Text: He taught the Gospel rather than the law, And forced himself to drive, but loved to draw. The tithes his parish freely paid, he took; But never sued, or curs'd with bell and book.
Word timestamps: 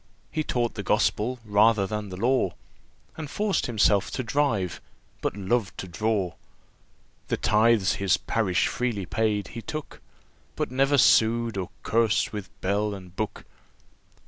He 0.31 0.43
taught 0.43 0.73
the 0.73 0.81
Gospel 0.81 1.37
rather 1.45 1.85
than 1.85 2.09
the 2.09 2.17
law, 2.17 2.55
And 3.17 3.29
forced 3.29 3.67
himself 3.67 4.09
to 4.13 4.23
drive, 4.23 4.81
but 5.21 5.37
loved 5.37 5.77
to 5.77 5.87
draw. 5.87 6.33
The 7.27 7.37
tithes 7.37 7.93
his 8.01 8.17
parish 8.17 8.65
freely 8.67 9.05
paid, 9.05 9.49
he 9.49 9.61
took; 9.61 10.01
But 10.55 10.71
never 10.71 10.97
sued, 10.97 11.55
or 11.55 11.69
curs'd 11.83 12.31
with 12.31 12.49
bell 12.61 12.95
and 12.95 13.15
book. 13.15 13.45